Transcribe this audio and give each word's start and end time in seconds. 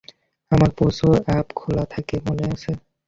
আমার 0.51 0.69
প্রচুর 0.77 1.13
অ্যাপ 1.25 1.47
খোলা 1.55 1.83
থাকে, 1.93 2.15
মনে 2.27 2.43
আছে? 2.53 2.71